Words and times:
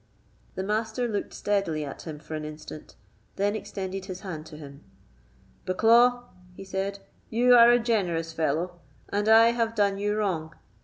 The 0.55 0.63
Master 0.63 1.07
looked 1.07 1.31
steadily 1.31 1.85
at 1.85 2.07
him 2.07 2.17
for 2.17 2.33
an 2.33 2.43
instant, 2.43 2.95
then 3.35 3.55
extended 3.55 4.05
his 4.05 4.21
hand 4.21 4.47
to 4.47 4.57
him. 4.57 4.83
"Bucklaw," 5.67 6.23
he 6.57 6.63
said, 6.63 6.97
"you 7.29 7.53
are 7.53 7.69
a 7.69 7.77
generous 7.77 8.33
fellow, 8.33 8.79
and 9.09 9.29
I 9.29 9.49
have 9.49 9.75
done 9.75 9.99
you 9.99 10.17
wrong. 10.17 10.55